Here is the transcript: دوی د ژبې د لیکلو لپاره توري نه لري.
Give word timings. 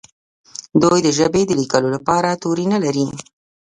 دوی 0.81 0.99
د 1.03 1.07
ژبې 1.17 1.41
د 1.45 1.51
لیکلو 1.61 1.89
لپاره 1.95 2.39
توري 2.41 2.65
نه 2.73 2.79
لري. 2.83 3.07